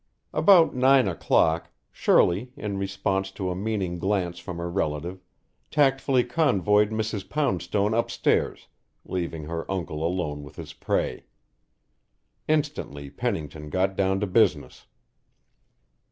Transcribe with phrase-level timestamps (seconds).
[0.33, 5.21] About nine o'clock, Shirley, in response to a meaning glance from her relative,
[5.69, 7.29] tactfully convoyed Mrs.
[7.29, 8.67] Poundstone upstairs,
[9.05, 11.25] leaving her uncle alone with his prey.
[12.47, 14.87] Instantly Pennington got down to business.